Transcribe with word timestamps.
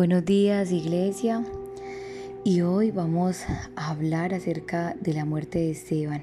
Buenos 0.00 0.24
días 0.24 0.72
iglesia 0.72 1.44
y 2.42 2.62
hoy 2.62 2.90
vamos 2.90 3.42
a 3.76 3.90
hablar 3.90 4.32
acerca 4.32 4.96
de 4.98 5.12
la 5.12 5.26
muerte 5.26 5.58
de 5.58 5.72
Esteban. 5.72 6.22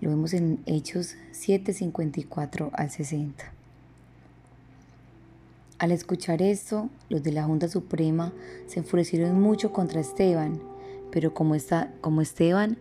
Lo 0.00 0.10
vemos 0.10 0.34
en 0.34 0.58
Hechos 0.66 1.14
7:54 1.30 2.70
al 2.72 2.90
60. 2.90 3.52
Al 5.78 5.92
escuchar 5.92 6.42
esto, 6.42 6.90
los 7.08 7.22
de 7.22 7.30
la 7.30 7.44
Junta 7.44 7.68
Suprema 7.68 8.32
se 8.66 8.80
enfurecieron 8.80 9.40
mucho 9.40 9.72
contra 9.72 10.00
Esteban, 10.00 10.60
pero 11.12 11.32
como, 11.32 11.54
como 12.00 12.20
Esteban 12.20 12.78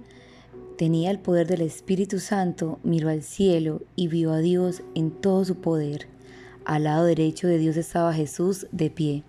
tenía 0.79 1.11
el 1.11 1.19
poder 1.19 1.45
del 1.45 1.61
Espíritu 1.61 2.19
Santo, 2.19 2.79
miró 2.83 3.09
al 3.09 3.21
cielo 3.21 3.83
y 3.95 4.07
vio 4.07 4.31
a 4.31 4.39
Dios 4.39 4.81
en 4.95 5.11
todo 5.11 5.45
su 5.45 5.57
poder. 5.57 6.07
Al 6.65 6.85
lado 6.85 7.05
derecho 7.05 7.45
de 7.45 7.59
Dios 7.59 7.77
estaba 7.77 8.15
Jesús 8.15 8.65
de 8.71 8.89
pie. 8.89 9.23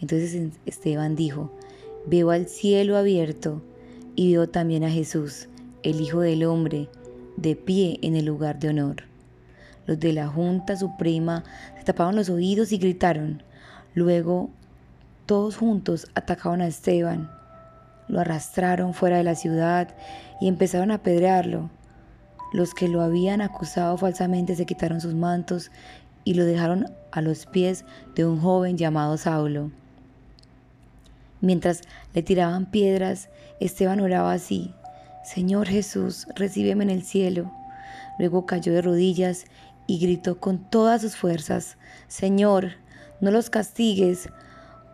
Entonces 0.00 0.52
Esteban 0.66 1.16
dijo, 1.16 1.50
veo 2.06 2.30
al 2.30 2.46
cielo 2.46 2.96
abierto 2.96 3.62
y 4.14 4.32
veo 4.32 4.48
también 4.48 4.84
a 4.84 4.90
Jesús, 4.90 5.48
el 5.82 6.00
Hijo 6.00 6.20
del 6.20 6.44
Hombre, 6.44 6.88
de 7.36 7.56
pie 7.56 7.98
en 8.02 8.16
el 8.16 8.24
lugar 8.24 8.58
de 8.58 8.68
honor. 8.68 8.96
Los 9.86 9.98
de 10.00 10.12
la 10.12 10.28
Junta 10.28 10.76
Suprema 10.76 11.44
se 11.78 11.84
taparon 11.84 12.16
los 12.16 12.28
oídos 12.28 12.72
y 12.72 12.78
gritaron. 12.78 13.42
Luego, 13.94 14.50
todos 15.26 15.56
juntos 15.56 16.08
atacaron 16.14 16.60
a 16.60 16.66
Esteban, 16.66 17.30
lo 18.08 18.20
arrastraron 18.20 18.94
fuera 18.94 19.18
de 19.18 19.24
la 19.24 19.34
ciudad 19.34 19.94
y 20.40 20.48
empezaron 20.48 20.90
a 20.90 20.96
apedrearlo. 20.96 21.70
Los 22.52 22.74
que 22.74 22.88
lo 22.88 23.02
habían 23.02 23.40
acusado 23.40 23.96
falsamente 23.98 24.56
se 24.56 24.66
quitaron 24.66 25.00
sus 25.00 25.14
mantos 25.14 25.70
y 26.24 26.34
lo 26.34 26.44
dejaron 26.44 26.86
a 27.10 27.20
los 27.20 27.46
pies 27.46 27.84
de 28.14 28.24
un 28.24 28.40
joven 28.40 28.78
llamado 28.78 29.16
Saulo. 29.16 29.70
Mientras 31.40 31.82
le 32.14 32.22
tiraban 32.22 32.70
piedras, 32.70 33.28
Esteban 33.60 34.00
oraba 34.00 34.32
así, 34.32 34.74
Señor 35.24 35.68
Jesús, 35.68 36.26
recíbeme 36.34 36.84
en 36.84 36.90
el 36.90 37.02
cielo. 37.02 37.52
Luego 38.18 38.46
cayó 38.46 38.72
de 38.72 38.82
rodillas 38.82 39.44
y 39.86 39.98
gritó 39.98 40.40
con 40.40 40.58
todas 40.70 41.02
sus 41.02 41.16
fuerzas, 41.16 41.76
Señor, 42.08 42.72
no 43.20 43.30
los 43.30 43.50
castigues 43.50 44.30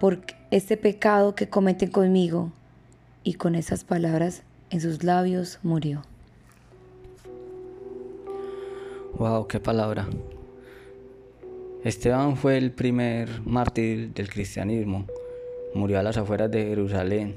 por 0.01 0.21
este 0.51 0.77
pecado 0.77 1.35
que 1.35 1.49
cometen 1.49 1.91
conmigo. 1.91 2.53
Y 3.23 3.35
con 3.35 3.55
esas 3.55 3.85
palabras 3.85 4.43
en 4.71 4.81
sus 4.81 5.03
labios 5.03 5.59
murió. 5.63 6.03
Wow, 9.19 9.47
qué 9.47 9.61
palabra. 9.61 10.09
Esteban 11.85 12.37
fue 12.37 12.59
el 12.59 12.73
primer 12.73 13.41
mártir 13.47 14.13
del 14.13 14.29
cristianismo 14.29 15.07
murió 15.75 15.99
a 15.99 16.03
las 16.03 16.17
afueras 16.17 16.51
de 16.51 16.65
Jerusalén. 16.65 17.35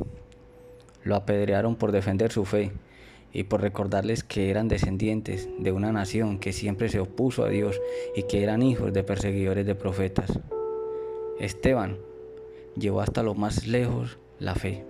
Lo 1.04 1.16
apedrearon 1.16 1.76
por 1.76 1.92
defender 1.92 2.32
su 2.32 2.46
fe 2.46 2.72
y 3.34 3.44
por 3.44 3.62
recordarles 3.62 4.24
que 4.24 4.50
eran 4.50 4.68
descendientes 4.68 5.50
de 5.60 5.72
una 5.72 5.92
nación 5.92 6.40
que 6.40 6.54
siempre 6.54 6.90
se 6.90 7.00
opuso 7.00 7.44
a 7.44 7.50
Dios 7.50 7.80
y 8.16 8.24
que 8.24 8.44
eran 8.44 8.62
hijos 8.62 8.94
de 8.94 9.04
perseguidores 9.04 9.66
de 9.66 9.76
profetas. 9.76 10.40
Esteban 11.40 11.98
llevó 12.76 13.02
hasta 13.02 13.24
lo 13.24 13.36
más 13.36 13.68
lejos 13.68 14.18
la 14.40 14.56
fe, 14.56 14.84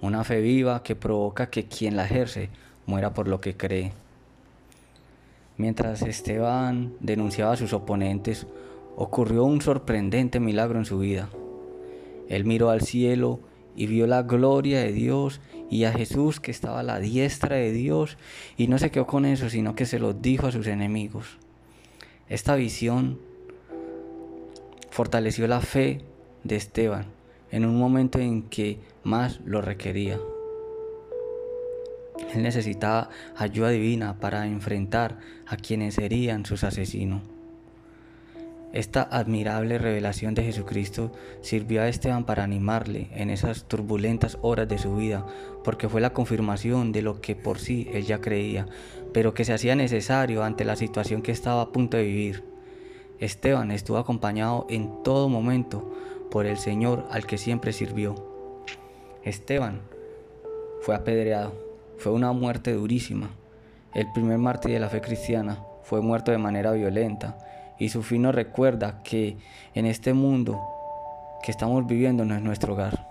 una 0.00 0.24
fe 0.24 0.40
viva 0.40 0.82
que 0.82 0.96
provoca 0.96 1.48
que 1.50 1.66
quien 1.66 1.96
la 1.96 2.04
ejerce 2.04 2.50
muera 2.86 3.14
por 3.14 3.28
lo 3.28 3.40
que 3.40 3.56
cree. 3.56 3.92
Mientras 5.56 6.02
Esteban 6.02 6.94
denunciaba 7.00 7.52
a 7.52 7.56
sus 7.56 7.72
oponentes, 7.72 8.46
ocurrió 8.96 9.44
un 9.44 9.62
sorprendente 9.62 10.40
milagro 10.40 10.78
en 10.78 10.84
su 10.84 10.98
vida. 10.98 11.28
Él 12.28 12.44
miró 12.44 12.70
al 12.70 12.82
cielo 12.82 13.40
y 13.76 13.86
vio 13.86 14.06
la 14.06 14.22
gloria 14.22 14.80
de 14.80 14.92
Dios 14.92 15.40
y 15.70 15.84
a 15.84 15.92
Jesús 15.92 16.40
que 16.40 16.50
estaba 16.50 16.80
a 16.80 16.84
la 16.84 16.98
diestra 16.98 17.56
de 17.56 17.72
Dios 17.72 18.16
y 18.56 18.68
no 18.68 18.78
se 18.78 18.90
quedó 18.90 19.06
con 19.06 19.24
eso, 19.26 19.50
sino 19.50 19.74
que 19.74 19.86
se 19.86 19.98
lo 19.98 20.12
dijo 20.12 20.46
a 20.46 20.52
sus 20.52 20.66
enemigos. 20.66 21.38
Esta 22.28 22.56
visión 22.56 23.18
fortaleció 24.90 25.46
la 25.46 25.60
fe 25.60 26.00
de 26.42 26.56
Esteban 26.56 27.06
en 27.50 27.64
un 27.64 27.78
momento 27.78 28.18
en 28.18 28.42
que 28.42 28.78
más 29.04 29.40
lo 29.44 29.60
requería. 29.60 30.18
Él 32.34 32.42
necesitaba 32.42 33.10
ayuda 33.36 33.68
divina 33.68 34.18
para 34.18 34.46
enfrentar 34.46 35.18
a 35.46 35.56
quienes 35.56 35.94
serían 35.94 36.44
sus 36.44 36.64
asesinos. 36.64 37.35
Esta 38.76 39.08
admirable 39.10 39.78
revelación 39.78 40.34
de 40.34 40.42
Jesucristo 40.42 41.10
sirvió 41.40 41.80
a 41.80 41.88
Esteban 41.88 42.26
para 42.26 42.44
animarle 42.44 43.08
en 43.12 43.30
esas 43.30 43.64
turbulentas 43.64 44.36
horas 44.42 44.68
de 44.68 44.76
su 44.76 44.96
vida, 44.96 45.24
porque 45.64 45.88
fue 45.88 46.02
la 46.02 46.12
confirmación 46.12 46.92
de 46.92 47.00
lo 47.00 47.22
que 47.22 47.34
por 47.34 47.58
sí 47.58 47.88
él 47.94 48.04
ya 48.04 48.20
creía, 48.20 48.66
pero 49.14 49.32
que 49.32 49.46
se 49.46 49.54
hacía 49.54 49.76
necesario 49.76 50.44
ante 50.44 50.66
la 50.66 50.76
situación 50.76 51.22
que 51.22 51.32
estaba 51.32 51.62
a 51.62 51.72
punto 51.72 51.96
de 51.96 52.02
vivir. 52.02 52.44
Esteban 53.18 53.70
estuvo 53.70 53.96
acompañado 53.96 54.66
en 54.68 55.02
todo 55.02 55.30
momento 55.30 55.90
por 56.30 56.44
el 56.44 56.58
Señor 56.58 57.06
al 57.10 57.24
que 57.24 57.38
siempre 57.38 57.72
sirvió. 57.72 58.14
Esteban 59.22 59.80
fue 60.82 60.94
apedreado, 60.94 61.54
fue 61.96 62.12
una 62.12 62.30
muerte 62.32 62.74
durísima. 62.74 63.30
El 63.94 64.12
primer 64.12 64.36
mártir 64.36 64.72
de 64.72 64.80
la 64.80 64.90
fe 64.90 65.00
cristiana 65.00 65.62
fue 65.82 66.02
muerto 66.02 66.30
de 66.30 66.36
manera 66.36 66.72
violenta 66.72 67.38
y 67.78 67.88
su 67.90 68.02
fin 68.02 68.22
nos 68.22 68.34
recuerda 68.34 69.02
que 69.02 69.36
en 69.74 69.86
este 69.86 70.12
mundo 70.12 70.60
que 71.42 71.50
estamos 71.50 71.86
viviendo 71.86 72.24
no 72.24 72.34
es 72.34 72.42
nuestro 72.42 72.72
hogar. 72.72 73.06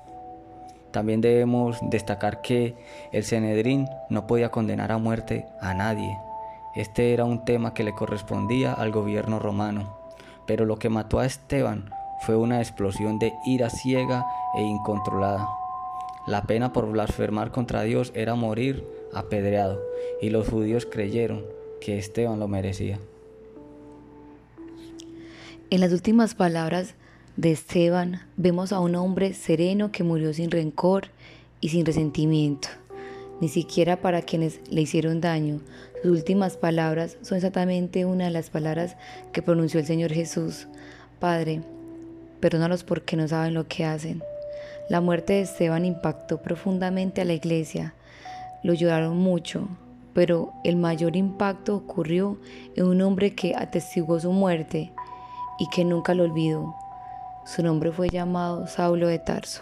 También 0.91 1.21
debemos 1.21 1.77
destacar 1.81 2.41
que 2.41 2.75
el 3.11 3.23
Cenedrín 3.25 3.87
no 4.09 4.27
podía 4.27 4.49
condenar 4.49 4.91
a 4.91 4.97
muerte 4.97 5.45
a 5.59 5.73
nadie. 5.73 6.17
Este 6.75 7.13
era 7.13 7.25
un 7.25 7.43
tema 7.43 7.73
que 7.73 7.83
le 7.83 7.93
correspondía 7.93 8.73
al 8.73 8.91
gobierno 8.91 9.39
romano. 9.39 9.97
Pero 10.45 10.65
lo 10.65 10.77
que 10.77 10.89
mató 10.89 11.19
a 11.19 11.25
Esteban 11.25 11.89
fue 12.21 12.35
una 12.35 12.59
explosión 12.59 13.19
de 13.19 13.33
ira 13.45 13.69
ciega 13.69 14.25
e 14.55 14.61
incontrolada. 14.61 15.49
La 16.27 16.43
pena 16.43 16.73
por 16.73 16.89
blasfemar 16.89 17.51
contra 17.51 17.83
Dios 17.83 18.11
era 18.15 18.35
morir 18.35 18.87
apedreado, 19.13 19.79
y 20.21 20.29
los 20.29 20.47
judíos 20.47 20.85
creyeron 20.85 21.43
que 21.81 21.97
Esteban 21.97 22.39
lo 22.39 22.47
merecía. 22.47 22.99
En 25.71 25.81
las 25.81 25.91
últimas 25.91 26.35
palabras 26.35 26.93
de 27.37 27.51
Esteban 27.51 28.21
vemos 28.37 28.71
a 28.71 28.79
un 28.79 28.93
hombre 28.93 29.33
sereno 29.33 29.91
que 29.91 30.03
murió 30.03 30.31
sin 30.31 30.51
rencor 30.51 31.07
y 31.59 31.69
sin 31.69 31.87
resentimiento, 31.87 32.67
ni 33.41 33.49
siquiera 33.49 33.99
para 33.99 34.21
quienes 34.21 34.59
le 34.69 34.81
hicieron 34.81 35.21
daño. 35.21 35.61
Sus 36.03 36.11
últimas 36.11 36.55
palabras 36.55 37.17
son 37.23 37.37
exactamente 37.37 38.05
una 38.05 38.25
de 38.25 38.29
las 38.29 38.51
palabras 38.51 38.95
que 39.33 39.41
pronunció 39.41 39.79
el 39.79 39.87
Señor 39.87 40.13
Jesús. 40.13 40.67
Padre, 41.19 41.63
perdónalos 42.41 42.83
porque 42.83 43.17
no 43.17 43.27
saben 43.27 43.55
lo 43.55 43.67
que 43.67 43.85
hacen. 43.85 44.21
La 44.87 45.01
muerte 45.01 45.33
de 45.33 45.41
Esteban 45.41 45.83
impactó 45.83 46.43
profundamente 46.43 47.21
a 47.21 47.25
la 47.25 47.33
iglesia. 47.33 47.95
Lo 48.61 48.75
lloraron 48.75 49.17
mucho, 49.17 49.67
pero 50.13 50.53
el 50.63 50.75
mayor 50.75 51.15
impacto 51.15 51.75
ocurrió 51.75 52.37
en 52.75 52.85
un 52.85 53.01
hombre 53.01 53.33
que 53.33 53.55
atestiguó 53.55 54.19
su 54.19 54.31
muerte 54.31 54.91
y 55.59 55.67
que 55.69 55.85
nunca 55.85 56.13
lo 56.13 56.23
olvidó. 56.23 56.75
Su 57.45 57.63
nombre 57.63 57.91
fue 57.91 58.09
llamado 58.09 58.67
Saulo 58.67 59.07
de 59.07 59.19
Tarso. 59.19 59.61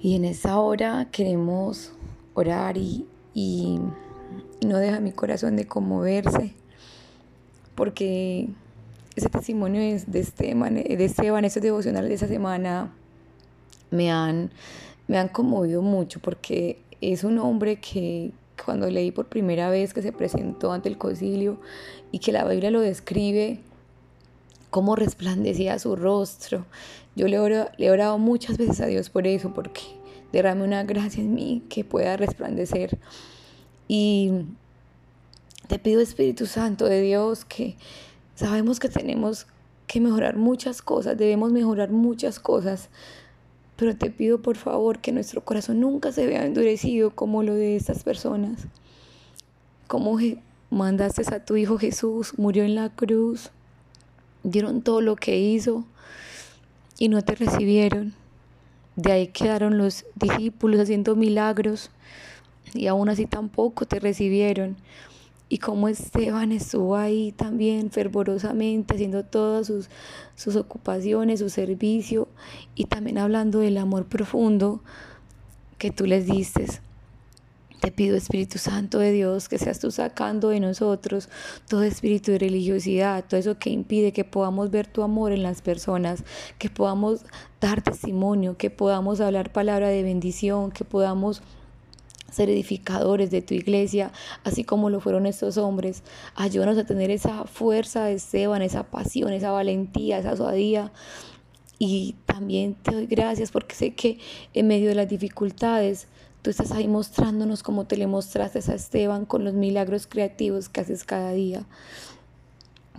Y 0.00 0.16
en 0.16 0.26
esa 0.26 0.58
hora 0.58 1.08
queremos 1.10 1.92
orar 2.34 2.76
y, 2.76 3.06
no 4.66 4.78
deja 4.78 5.00
mi 5.00 5.12
corazón 5.12 5.56
de 5.56 5.66
conmoverse, 5.66 6.54
porque 7.74 8.48
ese 9.16 9.28
testimonio 9.30 9.80
de 9.80 10.20
Esteban, 10.20 10.74
de 10.74 11.04
Esteban, 11.04 11.44
esos 11.44 11.62
devocionales 11.62 12.10
de 12.10 12.14
esa 12.16 12.28
semana, 12.28 12.92
me 13.90 14.10
han, 14.10 14.50
me 15.08 15.18
han 15.18 15.28
conmovido 15.28 15.80
mucho, 15.80 16.20
porque 16.20 16.82
es 17.00 17.24
un 17.24 17.38
hombre 17.38 17.76
que 17.76 18.32
cuando 18.62 18.88
leí 18.90 19.10
por 19.10 19.26
primera 19.26 19.70
vez 19.70 19.94
que 19.94 20.02
se 20.02 20.12
presentó 20.12 20.72
ante 20.72 20.88
el 20.88 20.98
concilio 20.98 21.60
y 22.12 22.18
que 22.18 22.32
la 22.32 22.44
Biblia 22.44 22.70
lo 22.70 22.80
describe, 22.80 23.60
cómo 24.70 24.96
resplandecía 24.96 25.78
su 25.78 25.96
rostro. 25.96 26.66
Yo 27.16 27.28
le, 27.28 27.38
le 27.76 27.86
he 27.86 27.90
orado 27.90 28.18
muchas 28.18 28.58
veces 28.58 28.80
a 28.80 28.86
Dios 28.86 29.08
por 29.10 29.26
eso, 29.26 29.54
porque 29.54 29.82
derrame 30.32 30.64
una 30.64 30.82
gracia 30.82 31.22
en 31.22 31.34
mí 31.34 31.62
que 31.68 31.84
pueda 31.84 32.16
resplandecer. 32.16 32.98
Y 33.86 34.32
te 35.68 35.78
pido 35.78 36.00
Espíritu 36.00 36.46
Santo 36.46 36.86
de 36.86 37.00
Dios 37.00 37.44
que 37.44 37.76
sabemos 38.34 38.80
que 38.80 38.88
tenemos 38.88 39.46
que 39.86 40.00
mejorar 40.00 40.36
muchas 40.36 40.82
cosas, 40.82 41.16
debemos 41.16 41.52
mejorar 41.52 41.90
muchas 41.90 42.40
cosas, 42.40 42.88
pero 43.76 43.96
te 43.96 44.10
pido 44.10 44.40
por 44.40 44.56
favor 44.56 44.98
que 45.00 45.12
nuestro 45.12 45.44
corazón 45.44 45.80
nunca 45.80 46.12
se 46.12 46.26
vea 46.26 46.44
endurecido 46.44 47.10
como 47.10 47.42
lo 47.42 47.54
de 47.54 47.76
estas 47.76 48.04
personas. 48.04 48.66
Como 49.86 50.18
mandaste 50.70 51.22
a 51.34 51.44
tu 51.44 51.56
Hijo 51.56 51.78
Jesús, 51.78 52.38
murió 52.38 52.64
en 52.64 52.74
la 52.74 52.90
cruz, 52.90 53.50
dieron 54.42 54.82
todo 54.82 55.00
lo 55.00 55.16
que 55.16 55.38
hizo, 55.38 55.84
y 56.98 57.08
no 57.08 57.22
te 57.22 57.34
recibieron. 57.34 58.14
De 58.96 59.12
ahí 59.12 59.26
quedaron 59.28 59.78
los 59.78 60.04
discípulos 60.14 60.80
haciendo 60.80 61.16
milagros 61.16 61.90
y 62.72 62.86
aún 62.86 63.08
así 63.08 63.26
tampoco 63.26 63.86
te 63.86 63.98
recibieron. 63.98 64.76
Y 65.54 65.58
como 65.58 65.86
Esteban 65.86 66.50
estuvo 66.50 66.96
ahí 66.96 67.30
también 67.30 67.92
fervorosamente 67.92 68.96
haciendo 68.96 69.24
todas 69.24 69.68
sus, 69.68 69.88
sus 70.34 70.56
ocupaciones, 70.56 71.38
su 71.38 71.48
servicio 71.48 72.26
y 72.74 72.86
también 72.86 73.18
hablando 73.18 73.60
del 73.60 73.78
amor 73.78 74.06
profundo 74.06 74.82
que 75.78 75.92
tú 75.92 76.06
les 76.06 76.26
diste. 76.26 76.66
Te 77.80 77.92
pido, 77.92 78.16
Espíritu 78.16 78.58
Santo 78.58 78.98
de 78.98 79.12
Dios, 79.12 79.48
que 79.48 79.58
seas 79.58 79.78
tú 79.78 79.92
sacando 79.92 80.48
de 80.48 80.58
nosotros 80.58 81.28
todo 81.68 81.84
espíritu 81.84 82.32
de 82.32 82.40
religiosidad, 82.40 83.24
todo 83.24 83.38
eso 83.38 83.56
que 83.56 83.70
impide 83.70 84.10
que 84.10 84.24
podamos 84.24 84.72
ver 84.72 84.88
tu 84.88 85.04
amor 85.04 85.30
en 85.30 85.44
las 85.44 85.62
personas, 85.62 86.24
que 86.58 86.68
podamos 86.68 87.24
dar 87.60 87.80
testimonio, 87.80 88.56
que 88.56 88.70
podamos 88.70 89.20
hablar 89.20 89.52
palabra 89.52 89.86
de 89.86 90.02
bendición, 90.02 90.72
que 90.72 90.84
podamos 90.84 91.42
ser 92.34 92.50
edificadores 92.50 93.30
de 93.30 93.42
tu 93.42 93.54
iglesia, 93.54 94.12
así 94.44 94.64
como 94.64 94.90
lo 94.90 95.00
fueron 95.00 95.26
estos 95.26 95.56
hombres. 95.56 96.02
Ayúdanos 96.34 96.76
a 96.78 96.84
tener 96.84 97.10
esa 97.10 97.44
fuerza 97.44 98.04
de 98.04 98.14
Esteban, 98.14 98.62
esa 98.62 98.84
pasión, 98.84 99.32
esa 99.32 99.50
valentía, 99.50 100.18
esa 100.18 100.36
suadía. 100.36 100.92
Y 101.78 102.16
también 102.26 102.74
te 102.74 102.92
doy 102.92 103.06
gracias 103.06 103.50
porque 103.50 103.74
sé 103.74 103.94
que 103.94 104.18
en 104.52 104.68
medio 104.68 104.88
de 104.88 104.94
las 104.94 105.08
dificultades 105.08 106.08
Tú 106.44 106.50
estás 106.50 106.72
ahí 106.72 106.88
mostrándonos 106.88 107.62
como 107.62 107.86
te 107.86 107.96
le 107.96 108.06
mostraste 108.06 108.58
a 108.70 108.74
Esteban 108.74 109.24
con 109.24 109.44
los 109.44 109.54
milagros 109.54 110.06
creativos 110.06 110.68
que 110.68 110.82
haces 110.82 111.02
cada 111.02 111.32
día. 111.32 111.64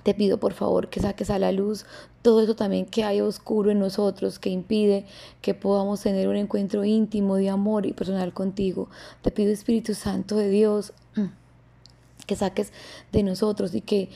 Te 0.06 0.14
pido 0.14 0.40
por 0.40 0.54
favor 0.54 0.88
que 0.88 1.00
saques 1.00 1.32
a 1.32 1.40
la 1.40 1.52
luz 1.52 1.84
todo 2.22 2.40
eso 2.40 2.56
también 2.56 2.86
que 2.86 3.04
hay 3.04 3.22
oscuro 3.22 3.72
en 3.72 3.80
nosotros, 3.80 4.38
que 4.38 4.52
impide 4.52 5.08
que 5.42 5.56
podamos 5.56 6.02
tener 6.02 6.28
un 6.28 6.36
encuentro 6.36 6.86
íntimo 6.86 7.38
de 7.38 7.50
amor 7.50 7.88
y 7.88 7.94
personal 7.94 8.32
contigo. 8.32 8.88
Te 9.24 9.32
pido 9.32 9.52
Espíritu 9.52 9.96
Santo 9.96 10.36
de 10.36 10.50
Dios 10.50 10.94
que 12.28 12.36
saques 12.36 12.72
de 13.12 13.24
nosotros 13.24 13.74
y 13.74 13.82
que 13.82 14.10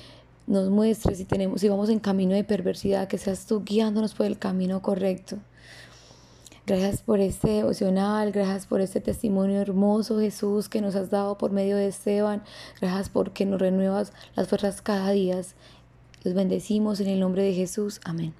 nos 0.46 0.70
muestres 0.70 1.18
si 1.18 1.26
tenemos 1.26 1.60
si 1.62 1.70
vamos 1.70 1.90
en 1.90 2.00
camino 2.00 2.36
de 2.36 2.44
perversidad, 2.44 3.08
que 3.08 3.18
seas 3.18 3.48
tú 3.48 3.64
guiándonos 3.64 4.14
por 4.14 4.28
el 4.28 4.38
camino 4.38 4.84
correcto. 4.84 5.40
Gracias 6.70 7.02
por 7.02 7.20
este 7.20 7.50
devocional, 7.50 8.32
gracias 8.32 8.68
por 8.68 8.80
este 8.80 9.02
testimonio 9.02 9.60
hermoso, 9.60 10.20
Jesús, 10.20 10.70
que 10.70 10.82
nos 10.82 10.96
has 10.96 11.10
dado 11.10 11.36
por 11.36 11.52
medio 11.52 11.76
de 11.78 11.88
Esteban. 11.88 12.44
Gracias 12.80 13.10
porque 13.10 13.48
nos 13.48 13.60
renuevas 13.60 14.14
las 14.36 14.48
fuerzas 14.48 14.84
cada 14.84 15.10
día. 15.10 15.42
Los 16.24 16.34
bendecimos 16.34 17.00
en 17.00 17.08
el 17.08 17.20
nombre 17.20 17.44
de 17.44 17.54
Jesús. 17.54 18.02
Amén. 18.04 18.34